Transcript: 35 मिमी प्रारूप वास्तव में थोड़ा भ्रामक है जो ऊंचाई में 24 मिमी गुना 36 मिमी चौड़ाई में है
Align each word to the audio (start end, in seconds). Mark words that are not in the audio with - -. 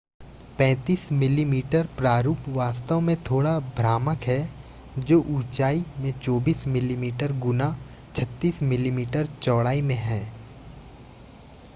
35 0.59 1.01
मिमी 1.11 1.61
प्रारूप 1.97 2.47
वास्तव 2.47 2.99
में 3.01 3.15
थोड़ा 3.23 3.51
भ्रामक 3.77 4.23
है 4.23 4.39
जो 4.99 5.19
ऊंचाई 5.35 5.83
में 5.99 6.11
24 6.21 6.65
मिमी 6.67 7.11
गुना 7.41 7.69
36 8.15 8.61
मिमी 8.63 9.05
चौड़ाई 9.41 9.81
में 9.81 9.95
है 9.95 10.21